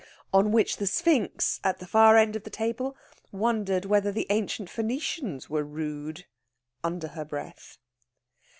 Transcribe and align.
On 0.33 0.51
which 0.51 0.77
the 0.77 0.87
Sphinx, 0.87 1.59
at 1.63 1.77
the 1.77 1.85
far 1.85 2.17
end 2.17 2.35
of 2.35 2.41
the 2.43 2.49
table, 2.49 2.97
wondered 3.31 3.85
whether 3.85 4.11
the 4.11 4.25
ancient 4.31 4.67
Phoenicians 4.67 5.47
were 5.47 5.63
rude, 5.63 6.25
under 6.83 7.09
her 7.09 7.23
breath. 7.23 7.77